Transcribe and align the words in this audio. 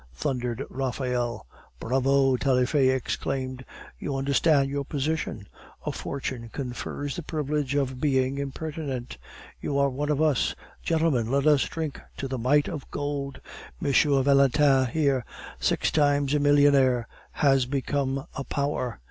thundered 0.15 0.63
Raphael. 0.71 1.45
"Bravo!" 1.79 2.35
Taillefer 2.35 2.95
exclaimed; 2.95 3.63
"you 3.99 4.15
understand 4.15 4.67
your 4.67 4.83
position; 4.83 5.47
a 5.85 5.91
fortune 5.91 6.49
confers 6.51 7.15
the 7.15 7.21
privilege 7.21 7.75
of 7.75 8.01
being 8.01 8.39
impertinent. 8.39 9.19
You 9.61 9.77
are 9.77 9.89
one 9.91 10.09
of 10.09 10.19
us. 10.19 10.55
Gentlemen, 10.81 11.29
let 11.29 11.45
us 11.45 11.61
drink 11.65 11.99
to 12.17 12.27
the 12.27 12.39
might 12.39 12.67
of 12.67 12.89
gold! 12.89 13.41
M. 13.79 13.93
Valentin 14.23 14.87
here, 14.87 15.23
six 15.59 15.91
times 15.91 16.33
a 16.33 16.39
millionaire, 16.39 17.07
has 17.33 17.67
become 17.67 18.25
a 18.33 18.43
power. 18.43 18.99